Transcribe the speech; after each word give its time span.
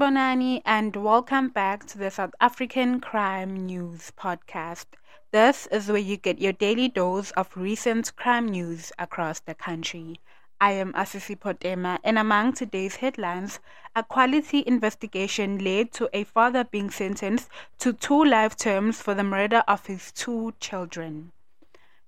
Sanibonani 0.00 0.62
and 0.64 0.96
welcome 0.96 1.50
back 1.50 1.84
to 1.88 1.98
the 1.98 2.10
South 2.10 2.32
African 2.40 3.00
Crime 3.00 3.66
News 3.66 4.10
Podcast. 4.18 4.86
This 5.30 5.66
is 5.66 5.88
where 5.88 5.98
you 5.98 6.16
get 6.16 6.40
your 6.40 6.54
daily 6.54 6.88
dose 6.88 7.32
of 7.32 7.54
recent 7.54 8.16
crime 8.16 8.48
news 8.48 8.92
across 8.98 9.40
the 9.40 9.54
country. 9.54 10.18
I 10.58 10.72
am 10.72 10.94
Asisi 10.94 11.36
Potema, 11.36 11.98
and 12.02 12.18
among 12.18 12.54
today's 12.54 12.96
headlines, 12.96 13.60
a 13.94 14.02
quality 14.02 14.64
investigation 14.66 15.58
led 15.58 15.92
to 15.92 16.08
a 16.14 16.24
father 16.24 16.64
being 16.64 16.88
sentenced 16.88 17.50
to 17.80 17.92
two 17.92 18.24
life 18.24 18.56
terms 18.56 19.02
for 19.02 19.12
the 19.12 19.22
murder 19.22 19.62
of 19.68 19.84
his 19.84 20.12
two 20.12 20.54
children. 20.60 21.32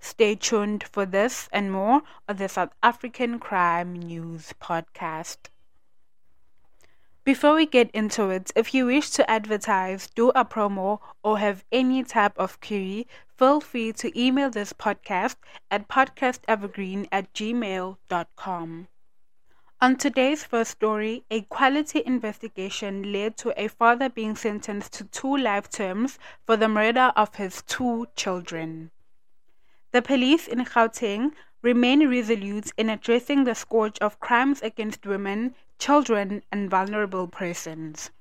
Stay 0.00 0.34
tuned 0.34 0.82
for 0.82 1.04
this 1.04 1.46
and 1.52 1.70
more 1.70 2.00
on 2.26 2.36
the 2.38 2.48
South 2.48 2.72
African 2.82 3.38
Crime 3.38 3.92
News 3.92 4.54
Podcast. 4.62 5.51
Before 7.24 7.54
we 7.54 7.66
get 7.66 7.88
into 7.92 8.30
it, 8.30 8.50
if 8.56 8.74
you 8.74 8.86
wish 8.86 9.10
to 9.10 9.30
advertise, 9.30 10.08
do 10.08 10.30
a 10.30 10.44
promo, 10.44 10.98
or 11.22 11.38
have 11.38 11.64
any 11.70 12.02
type 12.02 12.36
of 12.36 12.60
query, 12.60 13.06
feel 13.38 13.60
free 13.60 13.92
to 13.92 14.20
email 14.20 14.50
this 14.50 14.72
podcast 14.72 15.36
at 15.70 15.86
podcastevergreen 15.86 17.06
at 17.12 17.32
gmail.com. 17.32 18.88
On 19.80 19.96
today's 19.96 20.42
first 20.42 20.72
story, 20.72 21.24
a 21.30 21.42
quality 21.42 22.02
investigation 22.04 23.12
led 23.12 23.36
to 23.36 23.52
a 23.56 23.68
father 23.68 24.08
being 24.08 24.34
sentenced 24.34 24.92
to 24.94 25.04
two 25.04 25.36
life 25.36 25.70
terms 25.70 26.18
for 26.44 26.56
the 26.56 26.68
murder 26.68 27.12
of 27.14 27.36
his 27.36 27.62
two 27.68 28.06
children. 28.16 28.90
The 29.92 30.02
police 30.02 30.48
in 30.48 30.64
Gauteng 30.64 31.34
remain 31.62 32.08
resolute 32.08 32.72
in 32.76 32.90
addressing 32.90 33.44
the 33.44 33.54
scourge 33.54 33.98
of 34.00 34.18
crimes 34.18 34.60
against 34.62 35.06
women, 35.06 35.54
children, 35.82 36.40
and 36.52 36.70
vulnerable 36.70 37.26
persons. 37.26 38.12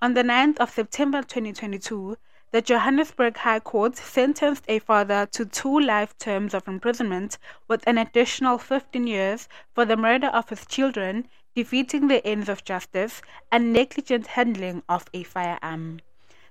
On 0.00 0.14
the 0.14 0.22
9th 0.22 0.58
of 0.58 0.70
September 0.70 1.22
2022, 1.22 2.16
the 2.52 2.62
Johannesburg 2.62 3.36
High 3.38 3.58
Court 3.58 3.96
sentenced 3.96 4.64
a 4.68 4.78
father 4.78 5.26
to 5.32 5.44
two 5.44 5.80
life 5.80 6.16
terms 6.18 6.54
of 6.54 6.68
imprisonment 6.68 7.36
with 7.66 7.82
an 7.84 7.98
additional 7.98 8.58
15 8.58 9.08
years 9.08 9.48
for 9.74 9.84
the 9.84 9.96
murder 9.96 10.28
of 10.28 10.50
his 10.50 10.64
children, 10.66 11.26
defeating 11.56 12.06
the 12.06 12.24
ends 12.24 12.48
of 12.48 12.62
justice, 12.62 13.22
and 13.50 13.72
negligent 13.72 14.28
handling 14.28 14.84
of 14.88 15.06
a 15.12 15.24
firearm. 15.24 15.98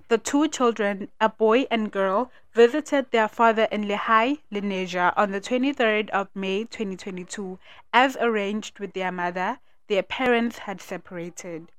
The 0.09 0.17
two 0.17 0.49
children, 0.49 1.07
a 1.21 1.30
boy 1.30 1.67
and 1.71 1.89
girl, 1.89 2.33
visited 2.53 3.11
their 3.11 3.30
father 3.30 3.69
in 3.71 3.85
Lehae, 3.85 4.39
Lenasia 4.52 5.13
on 5.15 5.31
the 5.31 5.39
23rd 5.39 6.09
of 6.09 6.27
May 6.35 6.65
2022. 6.65 7.57
As 7.93 8.17
arranged 8.19 8.80
with 8.80 8.91
their 8.91 9.13
mother, 9.13 9.59
their 9.89 10.03
parents 10.03 10.59
had 10.59 10.79
separated. 10.79 11.71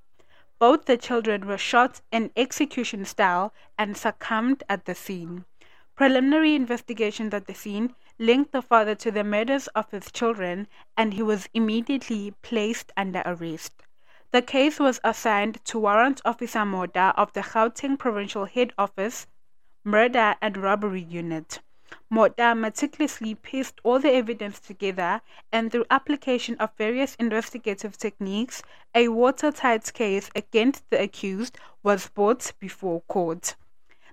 Both 0.59 0.85
the 0.85 0.99
children 0.99 1.47
were 1.47 1.57
shot 1.57 2.03
in 2.13 2.33
execution 2.37 3.07
style 3.07 3.55
and 3.79 3.97
succumbed 3.97 4.63
at 4.69 4.85
the 4.85 4.95
scene. 4.95 5.47
Preliminary 5.95 6.55
investigations 6.55 7.33
at 7.33 7.47
the 7.47 7.55
scene 7.55 7.95
linked 8.19 8.53
the 8.53 8.61
father 8.61 8.95
to 8.97 9.11
the 9.11 9.25
murders 9.25 9.69
of 9.69 9.91
his 9.91 10.13
children, 10.13 10.67
and 10.97 11.15
he 11.15 11.23
was 11.23 11.49
immediately 11.55 12.35
placed 12.43 12.93
under 12.97 13.23
arrest. 13.25 13.83
The 14.33 14.43
case 14.43 14.79
was 14.79 15.01
assigned 15.03 15.65
to 15.65 15.79
Warrant 15.79 16.21
Officer 16.25 16.61
Moda 16.61 17.15
of 17.17 17.33
the 17.33 17.41
Gauteng 17.41 17.99
Provincial 17.99 18.45
Head 18.45 18.73
Office 18.77 19.27
Murder 19.83 20.35
and 20.43 20.57
Robbery 20.57 21.03
Unit. 21.03 21.61
Moda 22.13 22.59
meticulously 22.59 23.37
pieced 23.37 23.81
all 23.85 24.01
the 24.01 24.13
evidence 24.13 24.59
together 24.59 25.21
and 25.53 25.71
through 25.71 25.85
application 25.91 26.57
of 26.57 26.77
various 26.77 27.15
investigative 27.17 27.97
techniques, 27.97 28.63
a 28.95 29.07
watertight 29.09 29.93
case 29.95 30.29
against 30.35 30.91
the 30.91 31.01
accused 31.01 31.57
was 31.85 32.09
brought 32.09 32.53
before 32.59 33.03
court. 33.03 33.55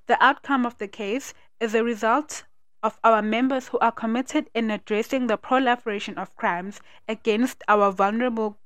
The 0.05 0.23
outcome 0.23 0.63
of 0.63 0.77
the 0.77 0.87
case 0.87 1.33
is 1.59 1.73
a 1.73 1.83
result 1.83 2.43
of 2.83 2.99
our 3.03 3.23
members 3.23 3.69
who 3.69 3.79
are 3.79 3.91
committed 3.91 4.49
in 4.53 4.69
addressing 4.69 5.25
the 5.25 5.37
proliferation 5.37 6.19
of 6.19 6.35
crimes 6.35 6.79
against 7.07 7.63
our 7.67 7.91
vulnerable 7.91 8.57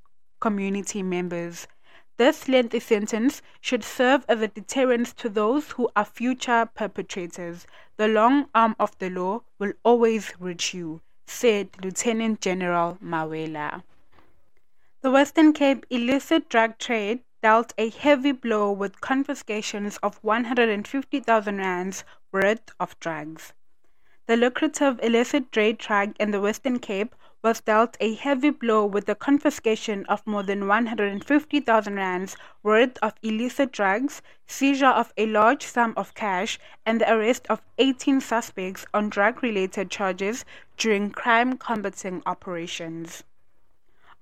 community 0.41 1.01
members. 1.01 1.67
This 2.17 2.47
lengthy 2.47 2.79
sentence 2.79 3.41
should 3.61 3.83
serve 3.83 4.25
as 4.27 4.41
a 4.41 4.47
deterrent 4.47 5.07
to 5.17 5.29
those 5.29 5.71
who 5.71 5.89
are 5.95 6.05
future 6.05 6.69
perpetrators. 6.73 7.65
The 7.97 8.07
long 8.07 8.49
arm 8.53 8.75
of 8.79 8.97
the 8.99 9.09
law 9.09 9.41
will 9.57 9.73
always 9.83 10.33
reach 10.39 10.73
you, 10.73 11.01
said 11.25 11.69
Lieutenant 11.83 12.41
General 12.41 12.97
Mawela. 13.01 13.83
The 15.01 15.11
Western 15.11 15.53
Cape 15.53 15.85
illicit 15.89 16.47
drug 16.47 16.77
trade 16.77 17.21
dealt 17.41 17.73
a 17.77 17.89
heavy 17.89 18.31
blow 18.31 18.71
with 18.71 19.01
confiscations 19.01 19.97
of 20.03 20.23
150,000 20.23 21.57
rands 21.57 22.03
worth 22.31 22.69
of 22.79 22.99
drugs. 22.99 23.53
The 24.27 24.37
lucrative 24.37 24.99
illicit 25.01 25.51
trade 25.51 25.79
trade 25.79 26.15
in 26.19 26.29
the 26.29 26.39
Western 26.39 26.77
Cape 26.77 27.15
was 27.43 27.61
dealt 27.61 27.97
a 27.99 28.13
heavy 28.13 28.49
blow 28.49 28.85
with 28.85 29.05
the 29.05 29.15
confiscation 29.15 30.05
of 30.05 30.25
more 30.27 30.43
than 30.43 30.67
150,000 30.67 31.95
rands 31.95 32.37
worth 32.63 32.97
of 33.01 33.13
illicit 33.23 33.71
drugs, 33.71 34.21
seizure 34.45 34.85
of 34.85 35.11
a 35.17 35.25
large 35.25 35.65
sum 35.65 35.93
of 35.97 36.13
cash, 36.13 36.59
and 36.85 37.01
the 37.01 37.11
arrest 37.11 37.47
of 37.49 37.61
18 37.77 38.21
suspects 38.21 38.85
on 38.93 39.09
drug-related 39.09 39.89
charges 39.89 40.45
during 40.77 41.09
crime 41.09 41.57
combating 41.57 42.21
operations. 42.25 43.23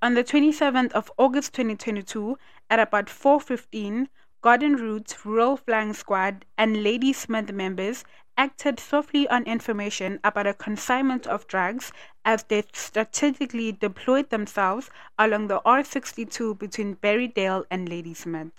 On 0.01 0.13
the 0.13 0.23
27th 0.23 0.93
of 0.93 1.11
August 1.17 1.53
2022, 1.53 2.37
at 2.69 2.79
about 2.79 3.09
4:15, 3.09 4.07
Garden 4.41 4.77
Route 4.77 5.25
Rural 5.25 5.57
Flying 5.57 5.91
Squad 5.91 6.45
and 6.57 6.77
Ladismith 6.77 7.51
members 7.51 8.05
acted 8.37 8.79
swiftly 8.79 9.27
on 9.27 9.43
information 9.43 10.17
about 10.23 10.47
a 10.47 10.53
consignment 10.53 11.27
of 11.27 11.45
drugs 11.47 11.91
as 12.25 12.43
they 12.43 12.63
strategically 12.73 13.71
deployed 13.71 14.29
themselves 14.29 14.89
along 15.17 15.47
the 15.47 15.59
R62 15.61 16.57
between 16.57 16.95
Barrydale 16.95 17.65
and 17.71 17.87
Ladismith. 17.87 18.51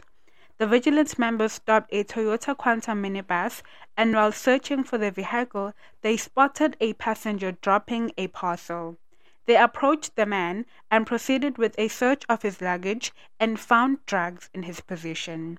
The 0.59 0.67
vigilance 0.67 1.19
members 1.19 1.55
stopped 1.55 1.89
a 1.91 2.05
Toyota 2.05 2.57
Quantum 2.57 3.03
minibus, 3.03 3.63
and 3.97 4.15
while 4.15 4.31
searching 4.31 4.85
for 4.85 4.99
the 4.99 5.11
vehicle, 5.11 5.73
they 6.03 6.17
spotted 6.17 6.77
a 6.81 6.93
passenger 6.93 7.53
dropping 7.53 8.13
a 8.19 8.27
parcel. 8.27 8.99
They 9.47 9.57
approached 9.57 10.17
the 10.17 10.27
man 10.27 10.67
and 10.91 11.07
proceeded 11.07 11.57
with 11.57 11.75
a 11.79 11.89
search 11.89 12.25
of 12.29 12.43
his 12.43 12.61
luggage 12.61 13.13
and 13.39 13.59
found 13.59 14.05
drugs 14.05 14.51
in 14.53 14.65
his 14.65 14.81
possession. 14.81 15.59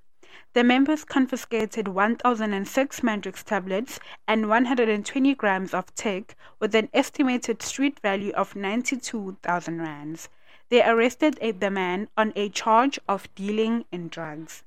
The 0.54 0.64
members 0.64 1.04
confiscated 1.04 1.88
1,006 1.88 3.00
Mandrax 3.02 3.44
tablets 3.44 4.00
and 4.28 4.50
120 4.50 5.36
grams 5.36 5.74
of 5.74 5.94
tik 5.96 6.36
with 6.60 6.76
an 6.76 6.90
estimated 6.94 7.62
street 7.62 8.00
value 8.00 8.32
of 8.34 8.56
92,000 8.56 9.82
rands. 9.82 10.30
They 10.70 10.84
arrested 10.84 11.40
the 11.60 11.70
man 11.70 12.10
on 12.16 12.34
a 12.36 12.50
charge 12.50 13.00
of 13.08 13.34
dealing 13.36 13.86
in 13.92 14.08
drugs. 14.08 14.64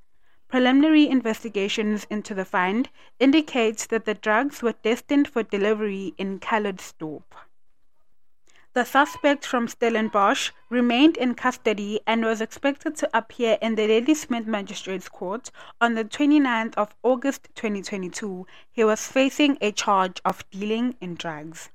Preliminary 0.47 1.07
investigations 1.07 2.05
into 2.09 2.33
the 2.33 2.45
find 2.45 2.89
indicates 3.19 3.87
that 3.87 4.05
the 4.05 4.13
drugs 4.13 4.61
were 4.61 4.75
destined 4.83 5.27
for 5.27 5.43
delivery 5.43 6.13
in 6.17 6.39
Calitzdorp. 6.39 7.23
The 8.75 8.83
suspect 8.83 9.45
from 9.45 9.69
Stellenbosch 9.69 10.51
remained 10.69 11.15
in 11.15 11.33
custody 11.35 12.01
and 12.05 12.25
was 12.25 12.41
expected 12.41 12.97
to 12.97 13.09
appear 13.17 13.57
in 13.61 13.75
the 13.75 13.87
Ladismith 13.87 14.45
Magistrates 14.45 15.07
Court 15.07 15.49
on 15.79 15.93
the 15.93 16.03
29th 16.03 16.75
of 16.75 16.93
August 17.01 17.47
2022. 17.55 18.45
He 18.69 18.83
was 18.83 19.07
facing 19.07 19.57
a 19.61 19.71
charge 19.71 20.19
of 20.25 20.43
dealing 20.49 20.97
in 20.99 21.15
drugs. 21.15 21.69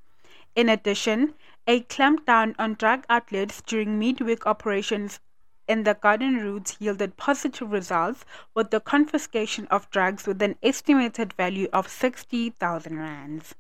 In 0.54 0.68
addition, 0.68 1.32
a 1.66 1.80
clampdown 1.84 2.54
on 2.58 2.74
drug 2.74 3.06
outlets 3.08 3.62
during 3.62 3.98
midweek 3.98 4.46
operations 4.46 5.20
in 5.66 5.84
the 5.84 5.94
Garden 5.94 6.36
Route 6.36 6.76
yielded 6.78 7.16
positive 7.16 7.72
results 7.72 8.26
with 8.52 8.70
the 8.70 8.80
confiscation 8.80 9.66
of 9.68 9.88
drugs 9.88 10.26
with 10.26 10.42
an 10.42 10.56
estimated 10.62 11.32
value 11.32 11.70
of 11.72 11.88
60,000 11.88 12.98
rands. 12.98 13.54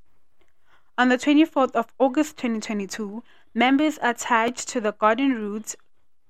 On 0.98 1.08
the 1.08 1.16
24th 1.16 1.70
of 1.72 1.92
August 1.98 2.36
2022, 2.38 3.22
members 3.54 3.98
attached 4.02 4.68
to 4.68 4.80
the 4.80 4.92
Garden 4.92 5.34
Route 5.34 5.74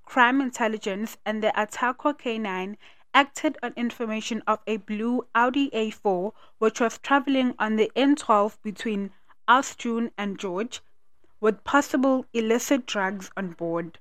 Crime 0.05 0.41
Intelligence 0.41 1.17
and 1.25 1.43
the 1.43 1.53
Attaqua 1.57 2.19
K9 2.19 2.77
acted 3.15 3.59
on 3.63 3.73
information 3.77 4.43
of 4.47 4.61
a 4.67 4.77
blue 4.77 5.27
Audi 5.35 5.71
A4 5.71 6.33
which 6.59 6.81
was 6.81 6.99
traveling 6.99 7.55
on 7.59 7.77
the 7.77 7.91
N12 7.97 8.59
between 8.63 9.13
Oudtshoorn 9.49 10.11
and 10.17 10.39
George 10.39 10.81
with 11.41 11.65
possible 11.65 12.27
illicit 12.33 12.87
drugs 12.87 13.31
on 13.37 13.53
board. 13.53 13.99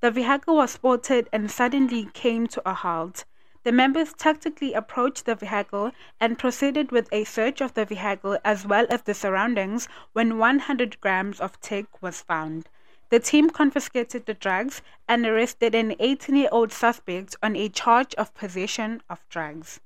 The 0.00 0.10
vehicle 0.10 0.56
was 0.56 0.72
spotted 0.72 1.28
and 1.32 1.50
suddenly 1.50 2.10
came 2.12 2.46
to 2.48 2.62
a 2.68 2.74
halt. 2.74 3.24
The 3.64 3.70
members 3.72 4.12
tactically 4.12 4.72
approached 4.72 5.24
the 5.24 5.36
vehicle 5.36 5.92
and 6.18 6.38
proceeded 6.38 6.90
with 6.90 7.08
a 7.12 7.22
search 7.22 7.60
of 7.60 7.74
the 7.74 7.84
vehicle 7.84 8.38
as 8.44 8.66
well 8.66 8.86
as 8.90 9.02
the 9.02 9.14
surroundings 9.14 9.88
when 10.12 10.38
100 10.38 11.00
grams 11.00 11.40
of 11.40 11.60
tik 11.60 11.86
was 12.02 12.22
found. 12.22 12.68
The 13.10 13.20
team 13.20 13.50
confiscated 13.50 14.26
the 14.26 14.34
drugs 14.34 14.82
and 15.06 15.24
arrested 15.24 15.76
an 15.76 15.94
18 16.00 16.34
year 16.34 16.48
old 16.50 16.72
suspect 16.72 17.36
on 17.40 17.54
a 17.54 17.68
charge 17.68 18.14
of 18.16 18.34
possession 18.34 19.00
of 19.08 19.20
drugs. 19.28 19.80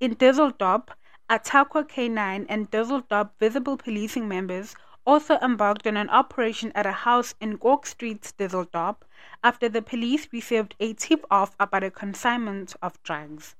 In 0.00 0.16
Dysselsdorp, 0.16 0.88
Attaqua 1.30 1.88
K9 1.88 2.46
and 2.48 2.70
Dysselsdorp 2.70 3.30
Visible 3.38 3.76
Policing 3.76 4.26
members 4.26 4.74
also 5.06 5.38
embarked 5.38 5.86
on 5.86 5.96
an 5.96 6.08
operation 6.10 6.72
at 6.74 6.86
a 6.86 6.92
house 6.92 7.34
in 7.40 7.58
Gork 7.58 7.86
Street, 7.86 8.32
Dysselsdorp, 8.38 8.98
after 9.42 9.68
the 9.68 9.82
police 9.82 10.28
received 10.32 10.74
a 10.78 10.92
tip 10.94 11.24
off 11.30 11.56
about 11.58 11.82
a 11.82 11.90
consignment 11.90 12.74
of 12.82 13.02
drugs. 13.02 13.56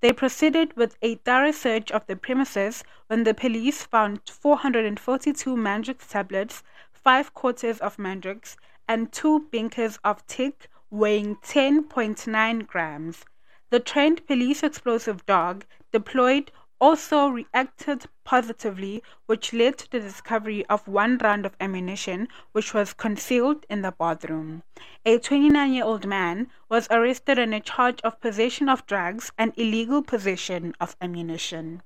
They 0.00 0.12
proceeded 0.12 0.76
with 0.76 0.96
a 1.02 1.16
thorough 1.16 1.52
search 1.52 1.90
of 1.90 2.06
the 2.06 2.16
premises 2.16 2.84
when 3.06 3.24
the 3.24 3.34
police 3.34 3.82
found 3.82 4.20
442 4.28 5.56
Mandrax 5.56 6.08
tablets, 6.08 6.62
5 6.92 7.34
quarters 7.34 7.78
of 7.80 7.96
Mandrax, 7.96 8.56
and 8.86 9.10
2 9.10 9.48
binkers 9.50 9.98
of 10.04 10.26
tik 10.26 10.68
weighing 10.90 11.36
10.9 11.36 12.66
grams. 12.66 13.24
The 13.70 13.80
trained 13.80 14.26
police 14.26 14.62
explosive 14.62 15.26
dog 15.26 15.64
deployed 15.92 16.52
also 16.80 17.28
reacted 17.28 18.04
positively, 18.24 19.02
which 19.26 19.52
led 19.52 19.78
to 19.78 19.90
the 19.90 20.00
discovery 20.00 20.64
of 20.66 20.86
one 20.86 21.18
round 21.18 21.46
of 21.46 21.56
ammunition 21.60 22.28
which 22.52 22.74
was 22.74 22.92
concealed 22.92 23.64
in 23.70 23.82
the 23.82 23.92
bathroom. 23.92 24.62
A 25.04 25.18
29 25.18 25.72
year 25.72 25.84
old 25.84 26.06
man 26.06 26.50
was 26.68 26.88
arrested 26.90 27.38
on 27.38 27.52
a 27.52 27.60
charge 27.60 28.00
of 28.02 28.20
possession 28.20 28.68
of 28.68 28.86
drugs 28.86 29.32
and 29.38 29.52
illegal 29.56 30.02
possession 30.02 30.74
of 30.80 30.96
ammunition. 31.00 31.82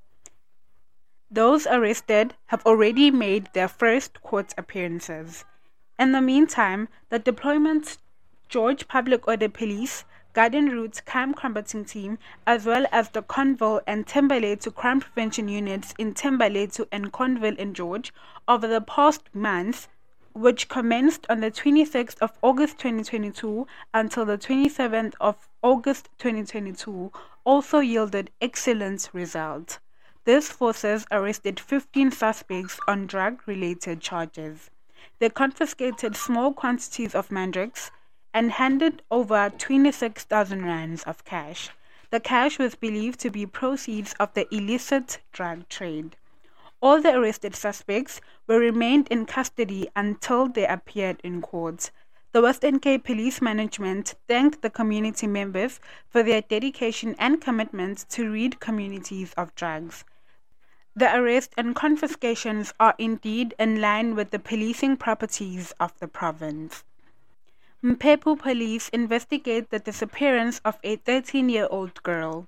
Those 1.30 1.66
arrested 1.66 2.34
have 2.46 2.66
already 2.66 3.10
made 3.10 3.50
their 3.52 3.68
first 3.68 4.20
court 4.22 4.52
appearances. 4.58 5.44
In 5.98 6.12
the 6.12 6.20
meantime, 6.20 6.88
the 7.08 7.18
deployment 7.18 7.98
George 8.48 8.88
Public 8.88 9.28
Order 9.28 9.48
Police 9.48 10.04
Garden 10.32 10.68
Route 10.70 11.02
Crime 11.06 11.34
Combating 11.34 11.84
Team, 11.84 12.16
as 12.46 12.64
well 12.64 12.86
as 12.92 13.10
the 13.10 13.22
Conville 13.22 13.80
and 13.86 14.06
Thembalethu 14.06 14.72
Crime 14.74 15.00
Prevention 15.00 15.48
Units 15.48 15.92
in 15.98 16.14
Thembalethu 16.14 16.86
and 16.92 17.12
Conville 17.12 17.56
and 17.58 17.74
George, 17.74 18.12
over 18.46 18.68
the 18.68 18.80
past 18.80 19.22
months, 19.34 19.88
which 20.32 20.68
commenced 20.68 21.26
on 21.28 21.40
the 21.40 21.50
26th 21.50 22.18
of 22.20 22.38
August 22.42 22.78
2022 22.78 23.66
until 23.92 24.24
the 24.24 24.38
27th 24.38 25.14
of 25.20 25.48
August 25.62 26.08
2022, 26.18 27.10
also 27.44 27.80
yielded 27.80 28.30
excellent 28.40 29.10
results. 29.12 29.80
These 30.24 30.50
forces 30.50 31.06
arrested 31.10 31.58
15 31.58 32.12
suspects 32.12 32.78
on 32.86 33.08
drug 33.08 33.42
related 33.46 34.00
charges. 34.00 34.70
They 35.18 35.30
confiscated 35.30 36.14
small 36.14 36.52
quantities 36.52 37.14
of 37.14 37.30
Mandrax, 37.30 37.90
and 38.32 38.52
handed 38.52 39.02
over 39.10 39.50
26,000 39.56 40.64
rands 40.64 41.02
of 41.04 41.24
cash. 41.24 41.70
The 42.10 42.20
cash 42.20 42.58
was 42.58 42.74
believed 42.74 43.20
to 43.20 43.30
be 43.30 43.46
proceeds 43.46 44.14
of 44.14 44.34
the 44.34 44.52
illicit 44.54 45.20
drug 45.32 45.68
trade. 45.68 46.16
All 46.82 47.00
the 47.00 47.14
arrested 47.14 47.54
suspects 47.54 48.20
were 48.46 48.58
remained 48.58 49.08
in 49.08 49.26
custody 49.26 49.88
until 49.94 50.48
they 50.48 50.66
appeared 50.66 51.20
in 51.22 51.42
court. 51.42 51.90
The 52.32 52.42
Western 52.42 52.78
Cape 52.78 53.04
Police 53.04 53.42
Management 53.42 54.14
thanked 54.28 54.62
the 54.62 54.70
community 54.70 55.26
members 55.26 55.80
for 56.08 56.22
their 56.22 56.42
dedication 56.42 57.16
and 57.18 57.40
commitment 57.40 58.06
to 58.10 58.30
rid 58.30 58.60
communities 58.60 59.32
of 59.34 59.54
drugs. 59.54 60.04
The 60.96 61.16
arrest 61.16 61.52
and 61.56 61.74
confiscations 61.74 62.72
are 62.80 62.94
indeed 62.98 63.54
in 63.58 63.80
line 63.80 64.14
with 64.14 64.30
the 64.30 64.38
policing 64.38 64.96
properties 64.96 65.72
of 65.78 65.98
the 65.98 66.08
province. 66.08 66.84
Mphephu 67.82 68.38
police 68.38 68.90
investigate 68.90 69.70
the 69.70 69.78
disappearance 69.78 70.60
of 70.66 70.78
a 70.84 70.98
13-year-old 70.98 72.02
girl. 72.02 72.46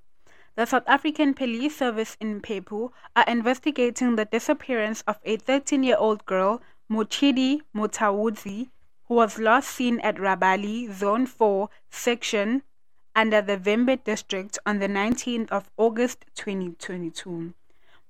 The 0.56 0.67
South 0.67 0.82
African 0.87 1.32
Police 1.32 1.75
Service 1.75 2.19
in 2.20 2.43
Mphephu 2.43 2.93
are 3.17 3.25
investigating 3.26 4.17
the 4.17 4.26
disappearance 4.26 5.00
of 5.06 5.19
a 5.25 5.38
13-year-old 5.38 6.26
girl, 6.26 6.61
Mochidi 6.90 7.62
Mutawudzi, 7.75 8.69
who 9.08 9.14
was 9.14 9.38
last 9.38 9.70
seen 9.70 10.00
at 10.00 10.17
Rabali, 10.17 10.93
Zone 10.93 11.25
4, 11.25 11.70
section 11.88 12.62
under 13.17 13.40
the 13.40 13.56
Vhembe 13.56 14.05
district 14.05 14.58
on 14.67 14.81
the 14.81 14.88
19th 14.88 15.50
of 15.50 15.70
August 15.79 16.26
2022. 16.34 17.55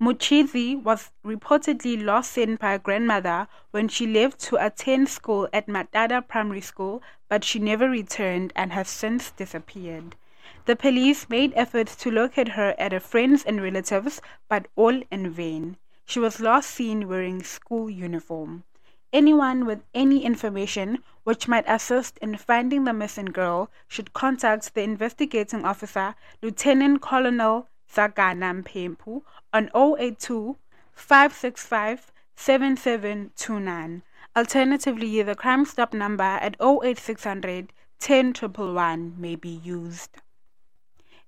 Muchizi 0.00 0.74
was 0.74 1.10
reportedly 1.24 2.02
lost 2.02 2.32
seen 2.32 2.56
by 2.56 2.72
her 2.72 2.78
grandmother 2.78 3.46
when 3.70 3.88
she 3.88 4.06
left 4.06 4.40
to 4.40 4.56
attend 4.56 5.08
school 5.08 5.48
at 5.52 5.68
Matada 5.68 6.26
Primary 6.26 6.60
School, 6.60 7.02
but 7.28 7.44
she 7.44 7.58
never 7.58 7.88
returned 7.88 8.52
and 8.56 8.72
has 8.72 8.88
since 8.88 9.30
disappeared. 9.30 10.16
The 10.64 10.76
police 10.76 11.28
made 11.28 11.52
efforts 11.54 11.94
to 11.96 12.10
locate 12.10 12.48
her 12.48 12.74
at 12.78 12.92
her 12.92 13.00
friends 13.00 13.44
and 13.44 13.62
relatives, 13.62 14.20
but 14.48 14.66
all 14.76 15.02
in 15.10 15.30
vain. 15.30 15.76
She 16.04 16.18
was 16.18 16.40
last 16.40 16.70
seen 16.70 17.08
wearing 17.08 17.42
school 17.42 17.88
uniform. 17.88 18.64
Anyone 19.12 19.66
with 19.66 19.82
any 19.92 20.24
information 20.24 21.02
which 21.24 21.46
might 21.46 21.64
assist 21.68 22.18
in 22.18 22.36
finding 22.36 22.84
the 22.84 22.92
missing 22.92 23.26
girl 23.26 23.70
should 23.86 24.12
contact 24.12 24.74
the 24.74 24.82
investigating 24.82 25.64
officer, 25.64 26.14
Lieutenant 26.40 27.02
Colonel 27.02 27.68
Zagana 27.94 28.62
Mpempu 28.62 29.22
on 29.52 29.68
082 29.74 30.56
565 30.92 32.12
7729. 32.36 34.02
Alternatively, 34.34 35.22
the 35.22 35.34
Crime 35.34 35.66
Stop 35.66 35.92
number 35.92 36.24
at 36.24 36.56
08600 36.60 37.72
10111 37.98 39.14
may 39.20 39.36
be 39.36 39.50
used. 39.50 40.16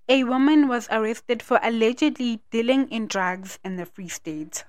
A 0.09 0.25
woman 0.25 0.67
was 0.67 0.89
arrested 0.91 1.43
for 1.43 1.61
allegedly 1.63 2.41
dealing 2.51 2.89
in 2.89 3.07
drugs 3.07 3.59
in 3.65 3.77
the 3.77 3.87
Free 3.87 4.09
State. 4.09 4.65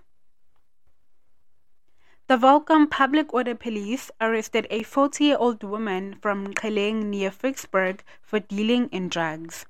The 2.28 2.38
Welkom 2.38 2.88
Public 2.88 3.34
Order 3.34 3.56
Police 3.56 4.12
arrested 4.20 4.68
a 4.70 4.84
40 4.84 5.24
year 5.24 5.38
old 5.40 5.64
woman 5.64 6.16
from 6.22 6.54
Keleng 6.54 7.06
near 7.06 7.30
Vicksburg 7.30 8.04
for 8.22 8.40
dealing 8.40 8.90
in 8.90 9.10
drugs. 9.10 9.66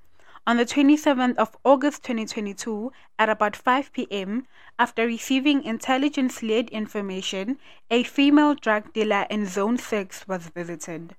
On 0.47 0.57
the 0.57 0.65
27th 0.65 1.37
of 1.37 1.57
August 1.63 2.03
2022, 2.03 2.91
at 3.17 3.29
about 3.29 3.55
5 3.55 3.91
p.m., 3.91 4.45
after 4.77 5.07
receiving 5.07 5.63
intelligence 5.63 6.43
led 6.43 6.69
information, 6.69 7.57
a 7.89 8.03
female 8.03 8.53
drug 8.53 8.93
dealer 8.93 9.25
in 9.31 9.47
Zone 9.47 9.79
6 9.79 10.27
was 10.27 10.49
visited. 10.49 11.15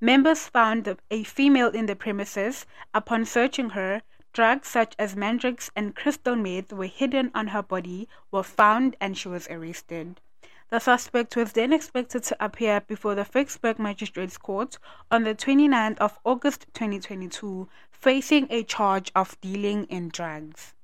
Members 0.00 0.48
found 0.48 0.96
a 1.10 1.24
female 1.24 1.68
in 1.68 1.84
the 1.84 1.94
premises. 1.94 2.64
Upon 2.94 3.26
searching 3.26 3.70
her, 3.70 4.00
drugs 4.32 4.68
such 4.68 4.94
as 4.98 5.14
Mandrax 5.14 5.68
and 5.76 5.94
crystal 5.94 6.34
meth 6.34 6.72
were 6.72 6.86
hidden 6.86 7.30
on 7.34 7.48
her 7.48 7.62
body, 7.62 8.08
were 8.30 8.42
found, 8.42 8.96
and 8.98 9.18
she 9.18 9.28
was 9.28 9.46
arrested. 9.48 10.22
The 10.70 10.78
suspect 10.78 11.34
was 11.34 11.52
then 11.52 11.72
expected 11.72 12.22
to 12.22 12.36
appear 12.44 12.80
before 12.80 13.16
the 13.16 13.24
Vicksburg 13.24 13.80
Magistrates 13.80 14.38
Court 14.38 14.78
on 15.10 15.24
the 15.24 15.34
29th 15.34 15.98
of 15.98 16.20
August 16.24 16.66
2022, 16.74 17.68
facing 17.90 18.46
a 18.50 18.62
charge 18.62 19.10
of 19.16 19.40
dealing 19.40 19.86
in 19.86 20.10
drugs. 20.10 20.74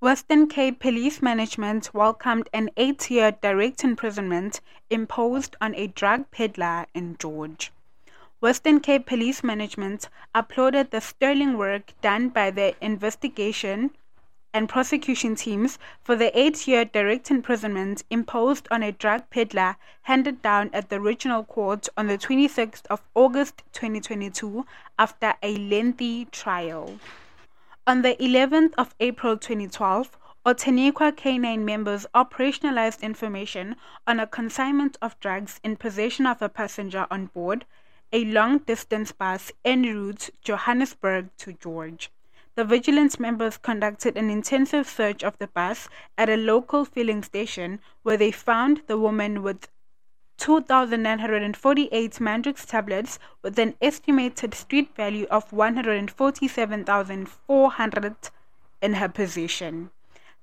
Western 0.00 0.46
Cape 0.46 0.78
Police 0.78 1.22
Management 1.22 1.94
welcomed 1.94 2.50
an 2.52 2.68
eight 2.76 3.10
year 3.10 3.30
direct 3.30 3.82
imprisonment 3.82 4.60
imposed 4.90 5.56
on 5.58 5.74
a 5.74 5.86
drug 5.86 6.30
peddler 6.30 6.84
in 6.92 7.16
George. 7.16 7.72
Western 8.40 8.78
Cape 8.78 9.06
Police 9.06 9.42
Management 9.42 10.10
applauded 10.34 10.90
the 10.90 11.00
sterling 11.00 11.56
work 11.56 11.94
done 12.02 12.28
by 12.28 12.50
the 12.50 12.74
investigation 12.84 13.92
and 14.54 14.68
prosecution 14.68 15.34
teams 15.34 15.78
for 16.02 16.16
the 16.16 16.36
eight 16.38 16.66
year 16.66 16.84
direct 16.84 17.30
imprisonment 17.30 18.04
imposed 18.10 18.68
on 18.70 18.82
a 18.82 18.92
drug 18.92 19.28
peddler 19.30 19.76
handed 20.02 20.42
down 20.42 20.70
at 20.72 20.88
the 20.88 21.00
regional 21.00 21.44
court 21.44 21.88
on 21.96 22.06
the 22.06 22.18
26th 22.18 22.86
of 22.90 23.02
August 23.14 23.62
2022 23.72 24.66
after 24.98 25.34
a 25.42 25.56
lengthy 25.56 26.26
trial. 26.26 26.98
On 27.86 28.02
the 28.02 28.14
11th 28.20 28.74
of 28.78 28.94
April 29.00 29.36
2012, 29.36 30.16
Outeniqua 30.44 31.12
K9 31.12 31.60
members 31.60 32.06
operationalized 32.14 33.00
information 33.00 33.76
on 34.06 34.20
a 34.20 34.26
consignment 34.26 34.96
of 35.00 35.18
drugs 35.20 35.60
in 35.62 35.76
possession 35.76 36.26
of 36.26 36.42
a 36.42 36.48
passenger 36.48 37.06
on 37.10 37.26
board 37.26 37.64
a 38.12 38.24
long 38.26 38.58
distance 38.58 39.10
bus 39.10 39.50
en 39.64 39.82
route 39.84 40.28
Johannesburg 40.42 41.30
to 41.38 41.54
George. 41.54 42.10
The 42.54 42.64
vigilance 42.64 43.18
members 43.18 43.56
conducted 43.56 44.18
an 44.18 44.28
intensive 44.28 44.86
search 44.86 45.24
of 45.24 45.38
the 45.38 45.46
bus 45.46 45.88
at 46.18 46.28
a 46.28 46.36
local 46.36 46.84
filling 46.84 47.22
station 47.22 47.80
where 48.02 48.18
they 48.18 48.30
found 48.30 48.82
the 48.86 48.98
woman 48.98 49.42
with 49.42 49.70
2,948 50.36 52.12
Mandrax 52.20 52.66
tablets 52.66 53.18
with 53.40 53.58
an 53.58 53.74
estimated 53.80 54.52
street 54.52 54.94
value 54.94 55.26
of 55.30 55.50
147,400 55.50 58.16
in 58.82 58.94
her 58.94 59.08
possession. 59.08 59.90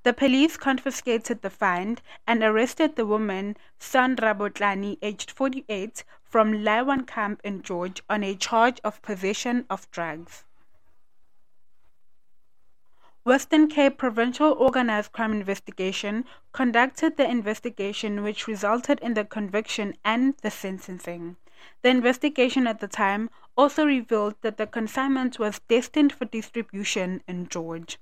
The 0.01 0.13
police 0.13 0.57
confiscated 0.57 1.43
the 1.43 1.51
find 1.51 2.01
and 2.25 2.41
arrested 2.41 2.95
the 2.95 3.05
woman, 3.05 3.55
Sandra 3.77 4.33
Botlani, 4.33 4.97
aged 5.03 5.29
48, 5.29 6.03
from 6.23 6.53
Lawaaikamp 6.53 7.37
in 7.43 7.61
George 7.61 8.01
on 8.09 8.23
a 8.23 8.33
charge 8.33 8.79
of 8.83 8.99
possession 9.03 9.67
of 9.69 9.91
drugs. 9.91 10.43
Western 13.29 13.67
Cape 13.67 13.99
Provincial 13.99 14.53
Organised 14.53 15.11
Crime 15.11 15.33
Investigation 15.33 16.25
conducted 16.51 17.15
the 17.15 17.29
investigation 17.29 18.23
which 18.23 18.47
resulted 18.47 18.99
in 19.01 19.13
the 19.13 19.23
conviction 19.23 19.93
and 20.03 20.33
the 20.41 20.49
sentencing. 20.49 21.35
The 21.83 21.89
investigation 21.89 22.65
at 22.65 22.79
the 22.79 22.87
time 22.87 23.29
also 23.55 23.85
revealed 23.85 24.33
that 24.41 24.57
the 24.57 24.65
consignment 24.65 25.37
was 25.37 25.61
destined 25.67 26.11
for 26.11 26.25
distribution 26.25 27.21
in 27.27 27.47
George. 27.49 27.99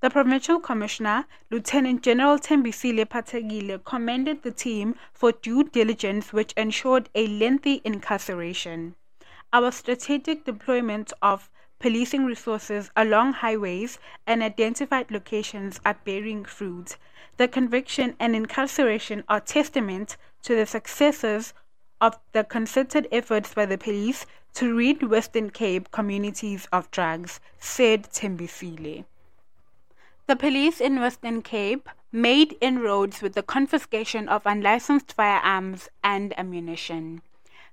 The 0.00 0.08
Provincial 0.08 0.58
Commissioner, 0.58 1.26
Lieutenant 1.50 2.02
General 2.02 2.38
Thembisile 2.38 3.04
Patekile, 3.04 3.84
commended 3.84 4.42
the 4.42 4.50
team 4.50 4.94
for 5.12 5.32
due 5.32 5.64
diligence 5.64 6.32
which 6.32 6.54
ensured 6.54 7.10
a 7.14 7.26
lengthy 7.26 7.82
incarceration. 7.84 8.94
Our 9.52 9.72
strategic 9.72 10.46
deployment 10.46 11.12
of 11.20 11.50
policing 11.80 12.26
resources 12.26 12.90
along 12.94 13.32
highways 13.32 13.98
and 14.26 14.42
identified 14.42 15.10
locations 15.10 15.80
are 15.84 15.98
bearing 16.04 16.44
fruit. 16.44 16.96
The 17.38 17.48
conviction 17.48 18.14
and 18.20 18.36
incarceration 18.36 19.24
are 19.28 19.40
testament 19.40 20.16
to 20.42 20.54
the 20.54 20.66
successes 20.66 21.54
of 22.00 22.18
the 22.32 22.44
concerted 22.44 23.08
efforts 23.10 23.54
by 23.54 23.66
the 23.66 23.78
police 23.78 24.26
to 24.54 24.76
rid 24.76 25.02
Western 25.02 25.50
Cape 25.50 25.90
communities 25.90 26.68
of 26.70 26.90
drugs, 26.90 27.40
said 27.58 28.04
Thembisile. 28.12 29.04
The 30.26 30.36
police 30.36 30.80
in 30.80 31.00
Western 31.00 31.40
Cape 31.42 31.88
made 32.12 32.56
inroads 32.60 33.22
with 33.22 33.32
the 33.32 33.42
confiscation 33.42 34.28
of 34.28 34.44
unlicensed 34.44 35.12
firearms 35.12 35.88
and 36.04 36.38
ammunition. 36.38 37.22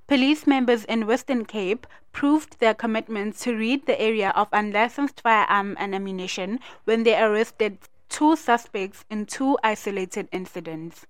Police 0.08 0.48
members 0.48 0.86
in 0.86 1.06
Western 1.06 1.44
Cape 1.44 1.86
proved 2.14 2.60
their 2.60 2.74
commitment 2.74 3.36
to 3.40 3.54
rid 3.54 3.86
the 3.86 4.00
area 4.00 4.30
of 4.38 4.48
unlicensed 4.54 5.20
firearm 5.20 5.76
and 5.78 5.94
ammunition 5.94 6.62
when 6.86 7.04
they 7.04 7.22
arrested 7.22 7.78
two 8.08 8.38
suspects 8.38 9.04
in 9.10 9.26
two 9.26 9.58
isolated 9.66 10.30
incidents. 10.32 11.06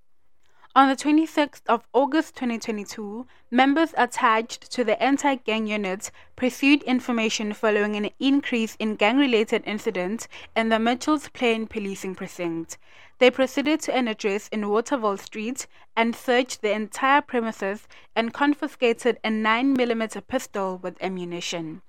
On 0.75 0.89
the 0.89 0.96
26th 0.96 1.62
of 1.68 1.88
August 1.94 2.36
2022, 2.38 3.27
members 3.51 3.94
attached 3.98 4.72
to 4.72 4.84
the 4.84 5.01
anti-gang 5.01 5.68
unit 5.68 6.10
pursued 6.36 6.82
information 6.84 7.54
following 7.54 7.96
an 7.96 8.10
increase 8.20 8.75
in 8.80 8.96
gang-related 8.96 9.62
incidents 9.68 10.27
in 10.56 10.70
the 10.70 10.80
Mitchells 10.80 11.30
Plain 11.30 11.68
policing 11.68 12.16
precinct. 12.16 12.80
They 13.20 13.32
proceeded 13.32 13.80
to 13.82 13.96
an 13.96 14.08
address 14.08 14.48
in 14.50 14.70
Waterville 14.70 15.18
Street 15.18 15.66
and 15.96 16.16
searched 16.16 16.62
the 16.62 16.72
entire 16.72 17.22
premises 17.22 17.88
and 18.16 18.34
confiscated 18.34 19.18
a 19.24 19.30
9mm 19.30 20.28
pistol 20.28 20.78
with 20.78 21.02
ammunition. 21.02 21.82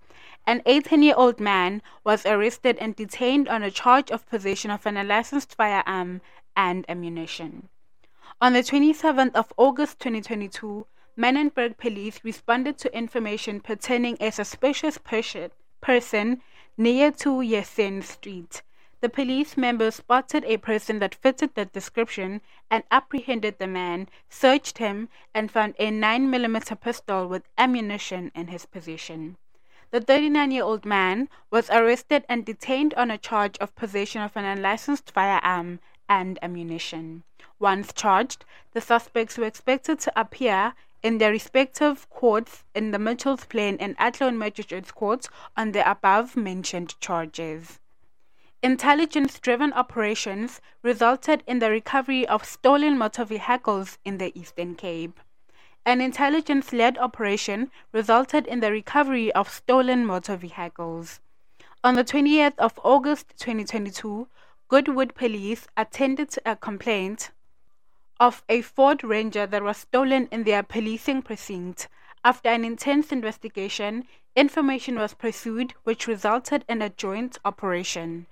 An 0.47 0.63
18 0.65 1.03
year 1.03 1.15
old 1.15 1.39
man 1.39 1.83
was 2.03 2.25
arrested 2.25 2.79
and 2.79 2.97
detained 2.97 3.47
on 3.49 3.63
a 3.63 3.71
charge 3.71 4.11
of 4.11 4.27
possession 4.31 4.71
of 4.71 4.87
an 4.87 4.97
unlicensed 4.97 5.55
firearm 5.55 6.23
and 6.57 6.87
ammunition. 6.89 7.69
On 8.41 8.55
the 8.55 8.61
27th 8.61 9.35
of 9.35 9.53
August 9.59 9.99
2022, 9.99 10.87
Manenberg 11.19 11.77
police 11.77 12.21
responded 12.25 12.79
to 12.79 12.97
information 12.97 13.61
pertaining 13.61 14.17
a 14.21 14.31
suspicious 14.31 14.97
person 14.97 16.41
near 16.79 17.11
to 17.11 17.31
Yesen 17.41 18.03
Street. 18.03 18.63
The 19.01 19.09
police 19.09 19.57
members 19.57 19.95
spotted 19.95 20.45
a 20.45 20.57
person 20.57 20.99
that 20.99 21.15
fitted 21.15 21.55
the 21.55 21.67
description 21.67 22.41
and 22.69 22.83
apprehended 22.91 23.59
the 23.59 23.69
man, 23.69 24.09
searched 24.29 24.79
him, 24.79 25.09
and 25.33 25.53
found 25.53 25.77
a 25.79 25.93
9mm 25.93 26.81
pistol 26.81 27.29
with 27.29 27.49
ammunition 27.57 28.33
in 28.35 28.49
his 28.49 28.67
possession. 28.67 29.37
The 29.93 30.01
39 30.01 30.51
year 30.51 30.65
old 30.65 30.85
man 30.85 31.29
was 31.49 31.71
arrested 31.71 32.25
and 32.29 32.45
detained 32.45 32.93
on 32.95 33.13
a 33.13 33.19
charge 33.19 33.57
of 33.59 33.77
possession 33.77 34.21
of 34.21 34.37
an 34.37 34.45
unlicensed 34.45 35.13
firearm 35.13 35.79
and 36.09 36.37
ammunition. 36.43 37.23
Once 37.61 37.93
charged, 37.93 38.45
the 38.73 38.81
suspects 38.81 39.39
were 39.39 39.47
expected 39.47 40.01
to 40.01 40.21
appear 40.21 40.75
in 41.05 41.19
their 41.19 41.31
respective 41.31 42.11
courts 42.11 42.65
in 42.75 42.91
the 42.91 42.99
Mitchells 42.99 43.45
Plain 43.45 43.77
and 43.79 43.95
Athlone 43.97 44.37
Magistrates 44.37 44.91
Courts 44.91 45.29
on 45.57 45.71
the 45.71 45.89
above 45.89 46.37
mentioned 46.37 46.99
charges. 47.01 47.79
Intelligence 48.61 49.39
driven 49.39 49.73
operations 49.73 50.61
resulted 50.83 51.45
in 51.47 51.61
the 51.61 51.71
recovery 51.71 52.27
of 52.27 52.45
stolen 52.45 52.99
motor 52.99 53.25
vehicles 53.25 53.99
in 54.05 54.19
the 54.19 54.37
Eastern 54.37 54.75
Cape. 54.75 55.21
An 55.87 56.01
intelligence 56.01 56.73
led 56.73 56.99
operation 56.99 57.71
resulted 57.93 58.49
in 58.49 58.59
the 58.59 58.73
recovery 58.73 59.33
of 59.33 59.49
stolen 59.49 60.05
motor 60.05 60.35
vehicles. 60.37 61.21
On 61.85 61.95
the 61.95 62.03
20th 62.03 62.59
of 62.59 62.81
August 62.83 63.29
2022, 63.39 64.27
Goodwood 64.67 65.15
police 65.15 65.69
attended 65.77 66.29
to 66.31 66.43
a 66.45 66.57
complaint 66.57 67.31
of 68.19 68.43
a 68.49 68.63
Ford 68.63 69.05
Ranger 69.05 69.47
that 69.47 69.63
was 69.63 69.77
stolen 69.77 70.27
in 70.33 70.43
their 70.43 70.65
policing 70.65 71.23
precinct. 71.23 71.87
After 72.25 72.49
an 72.49 72.65
intense 72.65 73.13
investigation, 73.13 74.09
information 74.35 74.99
was 74.99 75.15
pursued 75.15 75.75
which 75.85 76.09
resulted 76.09 76.65
in 76.69 76.83
a 76.83 76.91
joint 76.91 77.39
operation. 77.45 78.27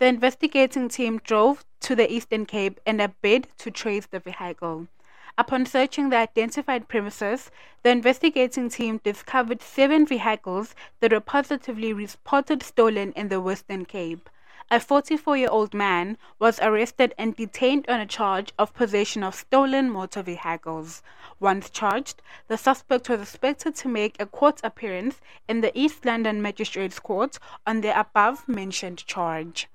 The 0.00 0.06
investigating 0.06 0.88
team 0.88 1.18
drove 1.18 1.64
to 1.80 1.94
the 1.94 2.10
Eastern 2.10 2.46
Cape 2.46 2.80
in 2.86 3.00
a 3.00 3.08
bid 3.08 3.48
to 3.58 3.70
trace 3.70 4.06
the 4.06 4.18
vehicle. 4.18 4.88
Upon 5.36 5.66
searching 5.66 6.08
the 6.08 6.16
identified 6.16 6.88
premises, 6.88 7.50
the 7.82 7.90
investigating 7.90 8.70
team 8.70 9.02
discovered 9.04 9.60
seven 9.60 10.06
vehicles 10.06 10.74
that 11.00 11.12
were 11.12 11.20
positively 11.20 11.92
reported 11.92 12.62
stolen 12.62 13.12
in 13.12 13.28
the 13.28 13.42
Western 13.42 13.84
Cape 13.84 14.28
a 14.72 14.78
44 14.78 15.36
year 15.36 15.48
old 15.50 15.74
man 15.74 16.16
was 16.38 16.60
arrested 16.60 17.12
and 17.18 17.34
detained 17.34 17.84
on 17.88 17.98
a 17.98 18.06
charge 18.06 18.52
of 18.56 18.72
possession 18.72 19.24
of 19.24 19.34
stolen 19.34 19.90
motor 19.90 20.22
vehicles. 20.22 21.02
Once 21.40 21.68
charged, 21.68 22.22
the 22.46 22.56
suspect 22.56 23.08
was 23.08 23.20
expected 23.20 23.74
to 23.74 23.88
make 23.88 24.14
a 24.20 24.26
court 24.26 24.60
appearance 24.62 25.20
in 25.48 25.60
the 25.60 25.76
East 25.76 26.04
London 26.04 26.40
Magistrates 26.40 27.00
Court 27.00 27.38
on 27.66 27.80
the 27.80 27.98
above 27.98 28.48
mentioned 28.48 29.04
charge. 29.06 29.68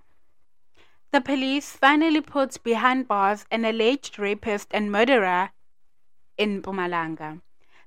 The 1.12 1.22
police 1.22 1.72
finally 1.72 2.22
put 2.22 2.62
behind 2.64 3.08
bars 3.08 3.46
an 3.50 3.64
alleged 3.66 4.20
rapist 4.20 4.70
and 4.72 4.92
murderer 4.92 5.52
in 6.38 6.62
Mpumalanga. 6.62 7.42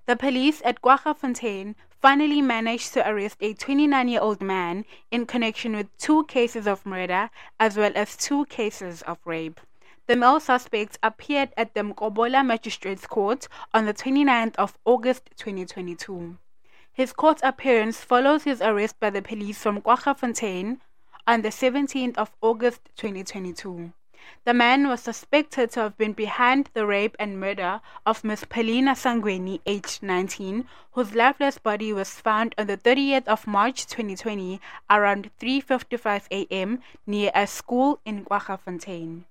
The 0.07 0.17
police 0.17 0.63
at 0.65 0.81
Kwaggafontein 0.81 1.75
finally 2.01 2.41
managed 2.41 2.95
to 2.95 3.07
arrest 3.07 3.37
a 3.41 3.53
29 3.53 4.09
year 4.09 4.21
old 4.21 4.41
man 4.41 4.85
in 5.11 5.27
connection 5.27 5.77
with 5.77 5.95
two 5.99 6.25
cases 6.25 6.67
of 6.67 6.87
murder 6.87 7.29
as 7.61 7.77
well 7.77 7.93
as 7.95 8.17
two 8.17 8.47
cases 8.47 9.03
of 9.03 9.19
rape. 9.25 9.61
The 10.07 10.17
male 10.17 10.41
suspect 10.41 10.99
appeared 11.03 11.53
at 11.59 11.75
the 11.75 11.81
Mkobola 11.81 12.47
Magistrates 12.47 13.07
Court 13.07 13.47
on 13.75 13.85
the 13.85 13.93
29th 13.93 14.57
of 14.57 14.79
August 14.87 15.29
2022. 15.37 16.39
His 16.91 17.13
court 17.13 17.41
appearance 17.43 18.01
follows 18.01 18.45
his 18.45 18.63
arrest 18.63 18.99
by 18.99 19.11
the 19.11 19.21
police 19.21 19.59
from 19.59 19.83
Kwaggafontein 19.83 20.79
on 21.29 21.43
the 21.43 21.51
17th 21.51 22.17
of 22.17 22.31
August 22.41 22.81
2022. 22.97 23.93
The 24.47 24.55
man 24.55 24.89
was 24.89 25.03
suspected 25.03 25.71
to 25.73 25.81
have 25.81 25.99
been 25.99 26.15
behind 26.15 26.71
the 26.73 26.87
rape 26.87 27.15
and 27.19 27.39
murder 27.39 27.83
of 28.07 28.25
Miss 28.25 28.45
Paulina 28.45 28.93
Sanguini, 28.93 29.61
aged 29.67 30.03
19, 30.03 30.65
whose 30.93 31.15
lifeless 31.15 31.59
body 31.59 31.93
was 31.93 32.15
found 32.15 32.55
on 32.57 32.67
the 32.67 32.79
30th 32.79 33.29
of 33.29 33.47
March 33.47 33.87
2020 33.87 34.59
around 34.89 35.31
3:55 35.39 36.29
a.m. 36.31 36.81
near 37.07 37.31
a 37.35 37.47
school 37.47 38.01
in 38.07 38.25
Kwaggafontein. 38.25 39.25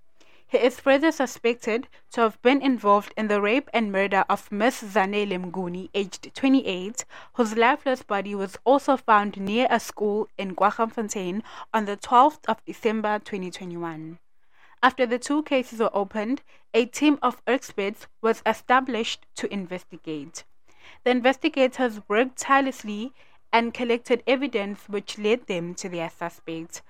He 0.50 0.58
is 0.60 0.80
further 0.80 1.12
suspected 1.12 1.90
to 2.12 2.22
have 2.22 2.42
been 2.42 2.62
involved 2.62 3.14
in 3.18 3.28
the 3.28 3.42
rape 3.42 3.70
and 3.74 3.92
murder 3.92 4.24
of 4.30 4.50
Miss 4.50 4.82
Zanele 4.82 5.38
Mnguni, 5.38 5.90
aged 5.94 6.34
28, 6.34 7.04
whose 7.34 7.58
lifeless 7.58 8.02
body 8.02 8.34
was 8.34 8.58
also 8.64 8.96
found 8.96 9.36
near 9.36 9.68
a 9.70 9.78
school 9.78 10.30
in 10.38 10.56
Kwaggafontein 10.56 11.42
on 11.74 11.84
the 11.84 11.98
12th 11.98 12.46
of 12.48 12.64
December 12.64 13.20
2021. 13.20 14.20
After 14.82 15.06
the 15.06 15.20
two 15.20 15.44
cases 15.44 15.80
were 15.80 15.94
opened, 15.94 16.44
a 16.74 16.86
team 16.86 17.20
of 17.22 17.42
experts 17.46 18.08
was 18.22 18.42
established 18.46 19.26
to 19.36 19.52
investigate. 19.52 20.46
The 21.04 21.12
investigators 21.12 22.00
worked 22.08 22.38
tirelessly 22.38 23.12
and 23.52 23.74
collected 23.74 24.24
evidence 24.26 24.88
which 24.88 25.18
led 25.18 25.48
them 25.48 25.76
to 25.76 25.90
their 25.90 26.10
suspect. 26.10 26.84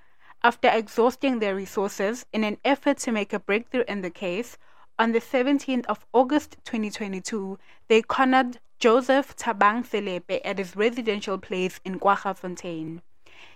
After 0.44 0.68
exhausting 0.68 1.40
their 1.40 1.56
resources 1.56 2.24
in 2.32 2.44
an 2.44 2.58
effort 2.64 2.98
to 2.98 3.12
make 3.12 3.32
a 3.32 3.40
breakthrough 3.40 3.84
in 3.88 4.02
the 4.02 4.10
case, 4.10 4.56
on 4.96 5.10
the 5.10 5.20
17th 5.20 5.84
of 5.86 6.06
August 6.12 6.56
2022, 6.64 7.58
they 7.88 8.02
cornered 8.02 8.60
Joseph 8.78 9.34
Tabang 9.36 9.84
Selepe 9.84 10.40
at 10.44 10.58
his 10.58 10.76
residential 10.76 11.38
place 11.38 11.80
in 11.84 11.98
Kwaggafontein. 11.98 13.00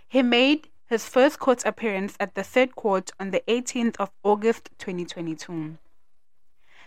He 0.08 0.22
made 0.22 0.68
his 0.88 1.08
first 1.08 1.38
court 1.38 1.64
appearance 1.64 2.16
at 2.18 2.34
the 2.34 2.42
third 2.42 2.74
court 2.74 3.12
on 3.20 3.30
the 3.30 3.44
18th 3.46 3.96
of 4.00 4.10
August 4.24 4.70
2022. 4.78 5.78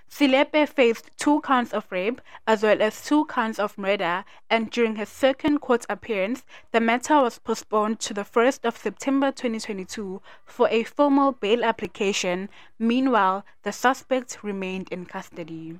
Selepe 0.07 0.67
faced 0.67 1.09
two 1.17 1.41
counts 1.41 1.73
of 1.73 1.91
rape 1.91 2.21
as 2.47 2.63
well 2.63 2.81
as 2.81 3.03
two 3.03 3.25
counts 3.25 3.59
of 3.59 3.77
murder, 3.77 4.23
and 4.49 4.69
during 4.69 4.95
his 4.95 5.09
second 5.09 5.59
court 5.59 5.85
appearance, 5.89 6.45
the 6.71 6.79
matter 6.79 7.21
was 7.21 7.39
postponed 7.39 7.99
to 7.99 8.13
the 8.13 8.23
1st 8.23 8.65
of 8.65 8.77
September 8.77 9.31
2022 9.31 10.21
for 10.45 10.69
a 10.69 10.83
formal 10.83 11.33
bail 11.33 11.63
application. 11.65 12.49
Meanwhile, 12.79 13.45
the 13.63 13.71
suspect 13.71 14.43
remained 14.43 14.89
in 14.89 15.05
custody. 15.05 15.79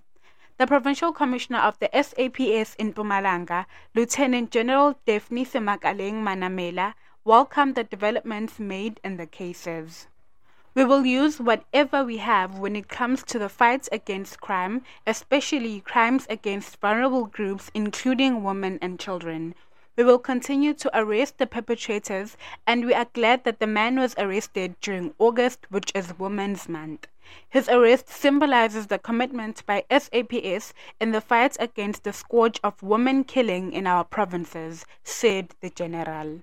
The 0.57 0.67
Provincial 0.67 1.13
Commissioner 1.13 1.59
of 1.59 1.77
the 1.79 1.89
SAPS 1.93 2.75
in 2.75 2.93
Mpumalanga, 2.93 3.65
Lieutenant 3.93 4.51
General 4.51 4.97
Daphne 5.05 5.45
Semakaleng 5.45 6.23
Manamela, 6.23 6.93
welcomed 7.23 7.75
the 7.75 7.83
developments 7.83 8.59
made 8.59 8.99
in 9.03 9.17
the 9.17 9.27
cases. 9.27 10.07
We 10.75 10.83
will 10.83 11.05
use 11.05 11.39
whatever 11.39 12.03
we 12.03 12.17
have 12.17 12.59
when 12.59 12.75
it 12.75 12.89
comes 12.89 13.23
to 13.23 13.39
the 13.39 13.47
fight 13.47 13.87
against 13.93 14.41
crime, 14.41 14.81
especially 15.07 15.79
crimes 15.79 16.27
against 16.29 16.81
vulnerable 16.81 17.27
groups, 17.27 17.71
including 17.73 18.43
women 18.43 18.77
and 18.81 18.99
children. 18.99 19.55
We 19.95 20.03
will 20.03 20.19
continue 20.19 20.73
to 20.73 20.91
arrest 20.93 21.37
the 21.37 21.47
perpetrators, 21.47 22.35
and 22.67 22.85
we 22.85 22.93
are 22.93 23.07
glad 23.13 23.45
that 23.45 23.61
the 23.61 23.67
man 23.67 23.97
was 23.97 24.15
arrested 24.17 24.75
during 24.81 25.13
August, 25.17 25.65
which 25.69 25.93
is 25.95 26.19
Women's 26.19 26.67
Month. 26.67 27.07
His 27.47 27.69
arrest 27.69 28.09
symbolizes 28.09 28.87
the 28.87 28.99
commitment 28.99 29.65
by 29.65 29.85
SAPS 29.89 30.73
in 30.99 31.13
the 31.13 31.21
fight 31.21 31.55
against 31.57 32.03
the 32.03 32.11
scourge 32.11 32.59
of 32.65 32.83
woman 32.83 33.23
killing 33.23 33.71
in 33.71 33.87
our 33.87 34.03
provinces, 34.03 34.85
said 35.05 35.55
the 35.61 35.69
general. 35.69 36.41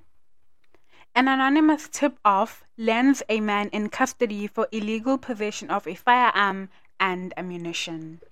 An 1.15 1.29
anonymous 1.29 1.91
tip-off 1.91 2.65
lands 2.79 3.23
a 3.29 3.39
man 3.41 3.69
in 3.69 3.91
custody 3.91 4.47
for 4.47 4.67
illegal 4.73 5.19
possession 5.19 5.69
of 5.69 5.87
a 5.87 5.95
firearm 5.95 6.71
and 6.99 7.35
ammunition. 7.37 8.23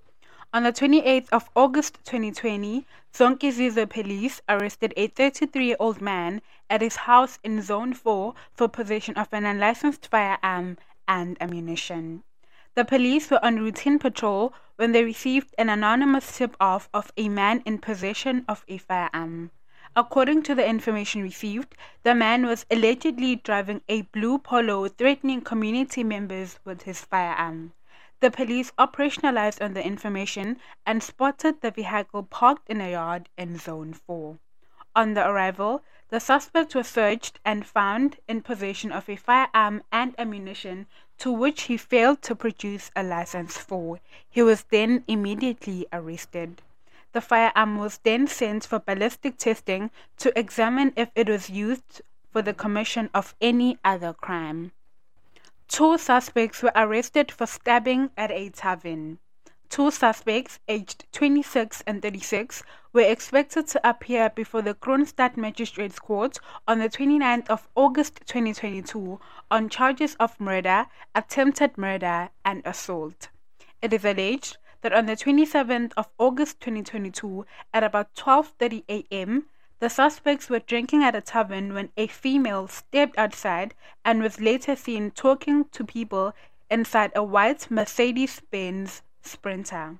On 0.51 0.63
the 0.63 0.73
28th 0.73 1.29
of 1.31 1.51
August 1.55 1.99
2020, 2.05 2.87
Zonkizizwe 3.13 3.87
police 3.87 4.41
arrested 4.49 4.95
a 4.97 5.09
33-year-old 5.09 6.01
man 6.01 6.41
at 6.71 6.81
his 6.81 6.95
house 6.95 7.37
in 7.43 7.61
Zone 7.61 7.93
4 7.93 8.33
for 8.55 8.67
possession 8.67 9.15
of 9.15 9.27
an 9.31 9.45
unlicensed 9.45 10.07
firearm 10.07 10.79
and 11.07 11.37
ammunition. 11.39 12.23
The 12.73 12.83
police 12.83 13.29
were 13.29 13.45
on 13.45 13.57
routine 13.57 13.99
patrol 13.99 14.53
when 14.77 14.91
they 14.91 15.03
received 15.03 15.53
an 15.55 15.69
anonymous 15.69 16.35
tip-off 16.35 16.89
of 16.95 17.13
a 17.15 17.29
man 17.29 17.61
in 17.63 17.77
possession 17.77 18.43
of 18.49 18.65
a 18.67 18.79
firearm. 18.79 19.51
According 19.93 20.43
to 20.43 20.55
the 20.55 20.65
information 20.65 21.21
received, 21.21 21.75
the 22.03 22.15
man 22.15 22.45
was 22.45 22.65
allegedly 22.71 23.35
driving 23.35 23.81
a 23.89 24.03
blue 24.03 24.37
polo 24.37 24.87
threatening 24.87 25.41
community 25.41 26.01
members 26.01 26.59
with 26.63 26.83
his 26.83 27.03
firearm. 27.03 27.73
The 28.21 28.31
police 28.31 28.71
operationalized 28.79 29.61
on 29.61 29.73
the 29.73 29.85
information 29.85 30.61
and 30.85 31.03
spotted 31.03 31.59
the 31.59 31.71
vehicle 31.71 32.23
parked 32.23 32.69
in 32.69 32.79
a 32.79 32.91
yard 32.91 33.27
in 33.37 33.57
Zone 33.57 33.91
4. 33.91 34.37
On 34.95 35.13
the 35.13 35.27
arrival, 35.27 35.83
the 36.07 36.21
suspect 36.21 36.73
was 36.73 36.87
searched 36.87 37.41
and 37.43 37.65
found 37.65 38.17
in 38.29 38.43
possession 38.43 38.93
of 38.93 39.09
a 39.09 39.17
firearm 39.17 39.83
and 39.91 40.15
ammunition 40.17 40.87
to 41.17 41.33
which 41.33 41.63
he 41.63 41.75
failed 41.75 42.21
to 42.21 42.33
produce 42.33 42.91
a 42.95 43.03
license 43.03 43.57
for. 43.57 43.99
He 44.29 44.41
was 44.41 44.63
then 44.71 45.03
immediately 45.09 45.85
arrested. 45.91 46.61
The 47.13 47.21
firearm 47.21 47.77
was 47.77 47.99
then 48.03 48.27
sent 48.27 48.65
for 48.65 48.79
ballistic 48.79 49.37
testing 49.37 49.91
to 50.17 50.37
examine 50.39 50.93
if 50.95 51.09
it 51.15 51.27
was 51.27 51.49
used 51.49 52.01
for 52.31 52.41
the 52.41 52.53
commission 52.53 53.09
of 53.13 53.35
any 53.41 53.77
other 53.83 54.13
crime. 54.13 54.71
Two 55.67 55.97
suspects 55.97 56.63
were 56.63 56.71
arrested 56.75 57.31
for 57.31 57.45
stabbing 57.47 58.11
at 58.15 58.31
a 58.31 58.49
tavern. 58.49 59.19
Two 59.69 59.89
suspects, 59.89 60.59
aged 60.67 61.05
26 61.13 61.81
and 61.87 62.01
36, 62.01 62.61
were 62.91 63.09
expected 63.09 63.67
to 63.67 63.89
appear 63.89 64.29
before 64.29 64.61
the 64.61 64.73
Kroonstad 64.73 65.37
Magistrates 65.37 65.97
Court 65.97 66.37
on 66.67 66.79
the 66.79 66.89
29th 66.89 67.49
of 67.49 67.69
August 67.75 68.19
2022 68.25 69.17
on 69.49 69.69
charges 69.69 70.15
of 70.15 70.37
murder, 70.41 70.87
attempted 71.15 71.77
murder, 71.77 72.31
and 72.43 72.61
assault. 72.65 73.29
It 73.81 73.93
is 73.93 74.03
alleged 74.03 74.57
that 74.81 74.93
on 74.93 75.05
the 75.05 75.15
27th 75.15 75.93
of 75.95 76.09
August 76.17 76.59
2022 76.59 77.45
at 77.73 77.83
about 77.83 78.13
12:30 78.15 78.83
a.m. 78.89 79.45
the 79.79 79.89
suspects 79.89 80.49
were 80.49 80.59
drinking 80.59 81.03
at 81.03 81.15
a 81.15 81.21
tavern 81.21 81.73
when 81.73 81.89
a 81.97 82.07
female 82.07 82.67
stepped 82.67 83.17
outside 83.17 83.73
and 84.03 84.21
was 84.21 84.41
later 84.41 84.75
seen 84.75 85.11
talking 85.11 85.65
to 85.65 85.83
people 85.83 86.33
inside 86.69 87.11
a 87.15 87.23
white 87.23 87.69
Mercedes-Benz 87.69 89.01
Sprinter. 89.21 89.99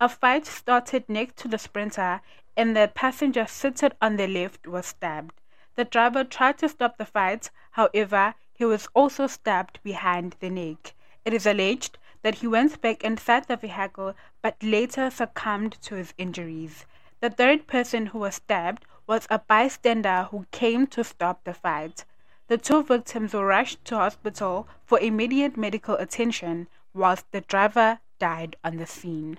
A 0.00 0.08
fight 0.08 0.46
started 0.46 1.08
next 1.08 1.36
to 1.36 1.48
the 1.48 1.58
Sprinter 1.58 2.20
and 2.56 2.76
the 2.76 2.90
passenger 2.94 3.46
seated 3.46 3.94
on 4.00 4.16
the 4.16 4.26
left 4.26 4.66
was 4.66 4.86
stabbed. 4.86 5.40
The 5.76 5.84
driver 5.84 6.24
tried 6.24 6.58
to 6.58 6.68
stop 6.68 6.98
the 6.98 7.04
fight, 7.04 7.50
however, 7.72 8.34
he 8.52 8.64
was 8.64 8.86
also 8.94 9.26
stabbed 9.26 9.80
behind 9.82 10.36
the 10.38 10.50
neck. 10.50 10.94
It 11.24 11.34
is 11.34 11.46
alleged 11.46 11.98
that 12.24 12.36
he 12.36 12.46
went 12.46 12.80
back 12.80 13.04
and 13.04 13.12
inside 13.12 13.46
the 13.48 13.56
vehicle 13.56 14.14
but 14.40 14.56
later 14.62 15.10
succumbed 15.10 15.76
to 15.82 15.94
his 15.94 16.14
injuries. 16.16 16.86
The 17.20 17.28
third 17.28 17.66
person 17.66 18.06
who 18.06 18.20
was 18.20 18.36
stabbed 18.36 18.84
was 19.06 19.26
a 19.30 19.38
bystander 19.38 20.28
who 20.30 20.46
came 20.50 20.86
to 20.88 21.04
stop 21.04 21.44
the 21.44 21.52
fight. 21.52 22.06
The 22.48 22.56
two 22.56 22.82
victims 22.82 23.34
were 23.34 23.46
rushed 23.46 23.84
to 23.86 23.96
hospital 23.96 24.66
for 24.84 24.98
immediate 24.98 25.56
medical 25.58 25.96
attention, 25.96 26.66
whilst 26.94 27.30
the 27.30 27.42
driver 27.42 28.00
died 28.18 28.56
on 28.64 28.78
the 28.78 28.86
scene. 28.86 29.38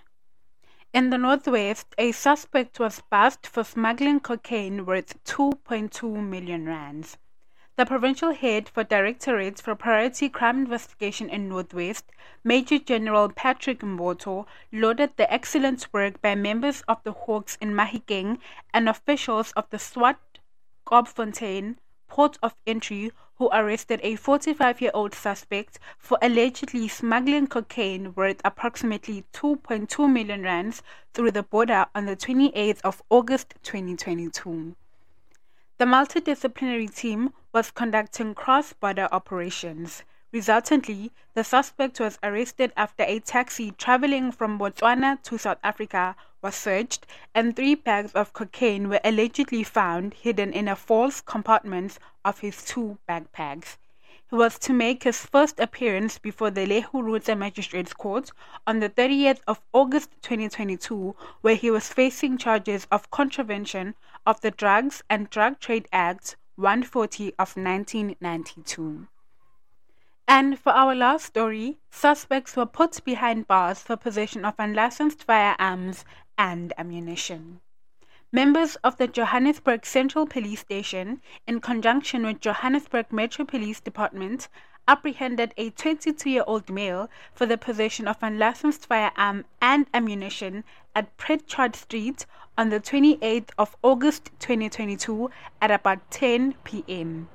In 0.94 1.10
the 1.10 1.18
Northwest, 1.18 1.88
a 1.98 2.12
suspect 2.12 2.80
was 2.80 3.02
buzzed 3.10 3.48
for 3.48 3.64
smuggling 3.64 4.20
cocaine 4.20 4.86
worth 4.86 5.24
2.2 5.26 6.24
million 6.24 6.68
rands. 6.68 7.18
The 7.78 7.86
provincial 7.86 8.34
head 8.34 8.70
for 8.70 8.86
Directorate 8.86 9.60
for 9.60 9.76
Priority 9.76 10.30
Crime 10.30 10.60
Investigation 10.60 11.30
in 11.30 11.50
Northwest, 11.50 12.06
Major 12.42 12.80
General 12.80 13.28
Patrick 13.28 13.80
Mboto, 13.80 14.46
lauded 14.72 15.12
the 15.18 15.30
excellent 15.30 15.86
work 15.92 16.22
by 16.22 16.36
members 16.36 16.84
of 16.88 17.04
the 17.04 17.12
Hawks 17.12 17.58
in 17.60 17.74
Mahikeng 17.74 18.40
and 18.74 18.88
officials 18.88 19.52
of 19.58 19.70
the 19.72 19.78
SWAT 19.78 20.18
Kopfontein 20.88 21.76
port 22.08 22.38
of 22.42 22.56
entry 22.66 23.12
who 23.40 23.50
arrested 23.52 24.00
a 24.04 24.16
45-year-old 24.16 25.14
suspect 25.14 25.78
for 25.98 26.18
allegedly 26.22 26.88
smuggling 26.88 27.46
cocaine 27.46 28.14
worth 28.16 28.40
approximately 28.46 29.26
2.2 29.34 30.10
million 30.10 30.44
rands 30.44 30.82
through 31.14 31.32
the 31.32 31.44
border 31.44 31.88
on 31.94 32.06
the 32.06 32.16
28th 32.16 32.80
of 32.86 33.04
August 33.10 33.56
2022. 33.64 34.78
The 35.78 35.84
multidisciplinary 35.84 36.96
team 36.96 37.34
was 37.56 37.72
conducting 37.72 38.36
cross-border 38.36 39.08
operations. 39.14 40.04
Resultantly, 40.34 41.10
the 41.36 41.44
suspect 41.46 42.02
was 42.02 42.20
arrested 42.22 42.74
after 42.76 43.04
a 43.04 43.20
taxi 43.20 43.72
traveling 43.72 44.30
from 44.30 44.60
Botswana 44.60 45.24
to 45.24 45.38
South 45.38 45.60
Africa 45.64 46.18
was 46.42 46.54
searched 46.54 47.08
and 47.34 47.56
three 47.56 47.74
bags 47.74 48.12
of 48.12 48.34
cocaine 48.34 48.90
were 48.90 49.00
allegedly 49.06 49.64
found 49.64 50.16
hidden 50.16 50.52
in 50.52 50.68
a 50.68 50.76
false 50.76 51.22
compartment 51.22 51.98
of 52.26 52.40
his 52.40 52.62
two 52.66 52.98
backpacks. 53.08 53.78
He 54.30 54.36
was 54.36 54.60
to 54.60 54.74
make 54.74 55.04
his 55.04 55.26
first 55.26 55.58
appearance 55.58 56.20
before 56.20 56.52
the 56.52 56.66
Lehurutshe 56.66 57.38
Magistrates 57.38 57.94
Court 57.94 58.34
on 58.68 58.82
the 58.82 58.90
30th 58.90 59.40
of 59.48 59.62
August 59.72 60.10
2022, 60.24 61.16
where 61.40 61.56
he 61.56 61.72
was 61.72 61.88
facing 61.88 62.38
charges 62.38 62.86
of 62.92 63.10
contravention 63.12 63.96
of 64.26 64.42
the 64.42 64.52
Drugs 64.52 65.04
and 65.10 65.30
Drug 65.30 65.62
Trade 65.62 65.88
Act 65.94 66.36
140 66.56 67.34
of 67.38 67.58
1992. 67.58 69.08
And 70.28 70.58
for 70.58 70.72
our 70.72 70.96
last 70.96 71.26
story, 71.26 71.78
suspects 71.92 72.56
were 72.56 72.66
put 72.66 73.04
behind 73.04 73.48
bars 73.48 73.82
for 73.84 73.96
possession 73.96 74.46
of 74.46 74.56
unlicensed 74.58 75.24
firearms 75.24 76.06
and 76.38 76.74
ammunition. 76.78 77.62
Members 78.32 78.76
of 78.78 78.98
the 78.98 79.08
Johannesburg 79.08 79.86
Central 79.86 80.26
Police 80.26 80.62
Station, 80.62 81.22
in 81.46 81.62
conjunction 81.62 82.26
with 82.26 82.42
Johannesburg 82.42 83.12
Metro 83.12 83.46
Police 83.46 83.80
Department, 83.80 84.50
apprehended 84.88 85.54
a 85.58 85.70
22 85.72 86.30
year 86.30 86.44
old 86.48 86.70
male 86.70 87.10
for 87.34 87.46
the 87.46 87.58
possession 87.58 88.08
of 88.08 88.18
unlicensed 88.22 88.86
firearm 88.88 89.46
and 89.62 89.88
ammunition 89.94 90.64
at 90.96 91.16
Pritchard 91.18 91.76
Street 91.76 92.26
on 92.58 92.70
the 92.70 92.80
28th 92.80 93.50
of 93.58 93.76
August 93.84 94.32
2022 94.40 95.30
at 95.62 95.70
about 95.70 96.10
10 96.10 96.56
p.m. 96.64 97.28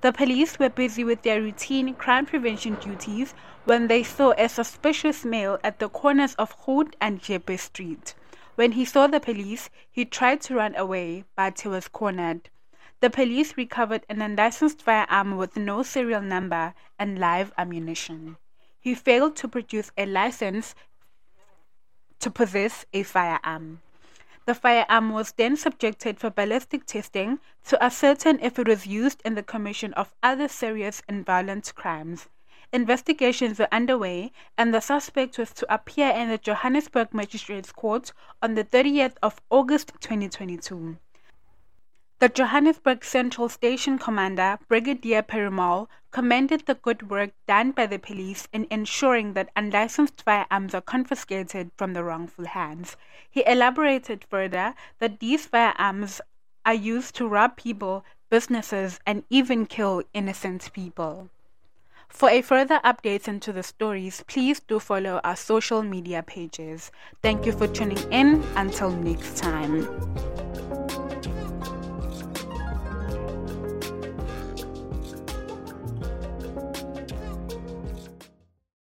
The 0.00 0.12
police 0.12 0.58
were 0.58 0.70
busy 0.70 1.04
with 1.04 1.22
their 1.22 1.40
routine 1.40 1.94
crime 1.94 2.26
prevention 2.26 2.74
duties 2.76 3.34
when 3.64 3.88
they 3.88 4.02
saw 4.02 4.32
a 4.36 4.48
suspicious 4.48 5.24
male 5.24 5.58
at 5.62 5.78
the 5.78 5.88
corners 5.88 6.34
of 6.34 6.52
Hood 6.66 6.96
and 7.00 7.20
Jeppe 7.20 7.58
Street. 7.58 8.14
When 8.54 8.72
he 8.72 8.84
saw 8.84 9.06
the 9.06 9.20
police, 9.20 9.70
he 9.90 10.04
tried 10.04 10.40
to 10.42 10.54
run 10.54 10.76
away, 10.76 11.24
but 11.36 11.60
he 11.60 11.68
was 11.68 11.88
cornered. 11.88 12.50
The 13.00 13.10
police 13.10 13.56
recovered 13.56 14.06
an 14.08 14.22
unlicensed 14.22 14.80
firearm 14.80 15.36
with 15.36 15.56
no 15.56 15.82
serial 15.82 16.22
number 16.22 16.74
and 16.98 17.18
live 17.18 17.52
ammunition. 17.58 18.36
He 18.78 18.94
failed 18.94 19.36
to 19.36 19.48
produce 19.48 19.90
a 19.96 20.06
license 20.06 20.74
to 22.24 22.30
possess 22.30 22.86
a 22.94 23.02
firearm. 23.02 23.82
The 24.46 24.54
firearm 24.54 25.12
was 25.12 25.32
then 25.32 25.58
subjected 25.58 26.18
for 26.18 26.30
ballistic 26.30 26.86
testing 26.86 27.38
to 27.66 27.84
ascertain 27.84 28.38
if 28.40 28.58
it 28.58 28.66
was 28.66 28.86
used 28.86 29.20
in 29.26 29.34
the 29.34 29.42
commission 29.42 29.92
of 29.92 30.14
other 30.22 30.48
serious 30.48 31.02
and 31.06 31.26
violent 31.26 31.74
crimes. 31.74 32.30
Investigations 32.72 33.58
were 33.58 33.68
underway, 33.70 34.32
and 34.56 34.72
the 34.72 34.80
suspect 34.80 35.36
was 35.36 35.52
to 35.52 35.72
appear 35.74 36.12
in 36.12 36.30
the 36.30 36.38
Johannesburg 36.38 37.12
Magistrates 37.12 37.72
Court 37.72 38.10
on 38.40 38.54
the 38.54 38.64
30th 38.64 39.16
of 39.22 39.42
August 39.50 39.92
2022. 40.00 40.96
The 42.24 42.30
Johannesburg 42.30 43.04
Central 43.04 43.50
Station 43.50 43.98
commander, 43.98 44.58
Brigadier 44.66 45.22
Perumal, 45.22 45.88
commended 46.10 46.64
the 46.64 46.74
good 46.74 47.10
work 47.10 47.32
done 47.46 47.72
by 47.72 47.84
the 47.84 47.98
police 47.98 48.48
in 48.50 48.66
ensuring 48.70 49.34
that 49.34 49.50
unlicensed 49.54 50.22
firearms 50.22 50.72
are 50.74 50.80
confiscated 50.80 51.70
from 51.76 51.92
the 51.92 52.02
wrongful 52.02 52.46
hands. 52.46 52.96
He 53.30 53.44
elaborated 53.46 54.24
further 54.24 54.74
that 55.00 55.20
these 55.20 55.44
firearms 55.44 56.22
are 56.64 56.72
used 56.72 57.14
to 57.16 57.28
rob 57.28 57.58
people, 57.58 58.06
businesses, 58.30 59.00
and 59.06 59.24
even 59.28 59.66
kill 59.66 60.02
innocent 60.14 60.72
people. 60.72 61.28
For 62.08 62.30
a 62.30 62.40
further 62.40 62.80
updates 62.82 63.28
into 63.28 63.52
the 63.52 63.62
stories, 63.62 64.24
please 64.26 64.60
do 64.60 64.78
follow 64.78 65.20
our 65.24 65.36
social 65.36 65.82
media 65.82 66.22
pages. 66.22 66.90
Thank 67.20 67.44
you 67.44 67.52
for 67.52 67.66
tuning 67.66 68.00
in. 68.10 68.42
Until 68.56 68.92
next 68.92 69.36
time. 69.36 70.43